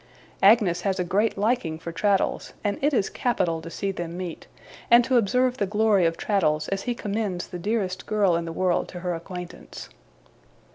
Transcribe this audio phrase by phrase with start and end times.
[0.41, 4.47] Agnes has a great liking for Traddles, and it is capital to see them meet,
[4.89, 8.51] and to observe the glory of Traddles as he commends the dearest girl in the
[8.51, 9.89] world to her acquaintance.